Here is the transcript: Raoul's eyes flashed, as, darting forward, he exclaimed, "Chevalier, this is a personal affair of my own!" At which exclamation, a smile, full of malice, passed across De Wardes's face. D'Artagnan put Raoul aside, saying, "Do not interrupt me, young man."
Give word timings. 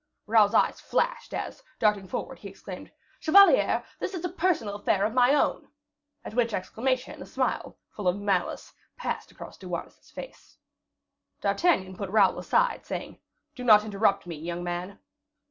Raoul's 0.25 0.55
eyes 0.55 0.81
flashed, 0.81 1.31
as, 1.31 1.61
darting 1.77 2.07
forward, 2.07 2.39
he 2.39 2.49
exclaimed, 2.49 2.91
"Chevalier, 3.19 3.85
this 3.99 4.15
is 4.15 4.25
a 4.25 4.29
personal 4.29 4.73
affair 4.73 5.05
of 5.05 5.13
my 5.13 5.35
own!" 5.35 5.67
At 6.25 6.33
which 6.33 6.55
exclamation, 6.55 7.21
a 7.21 7.25
smile, 7.27 7.77
full 7.91 8.07
of 8.07 8.17
malice, 8.17 8.73
passed 8.97 9.29
across 9.31 9.59
De 9.59 9.69
Wardes's 9.69 10.09
face. 10.09 10.57
D'Artagnan 11.41 11.95
put 11.97 12.09
Raoul 12.09 12.39
aside, 12.39 12.83
saying, 12.83 13.19
"Do 13.53 13.63
not 13.63 13.85
interrupt 13.85 14.25
me, 14.25 14.37
young 14.37 14.63
man." 14.63 14.97